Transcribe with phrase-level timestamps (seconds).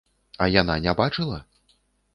[0.45, 1.39] А яна не бачыла?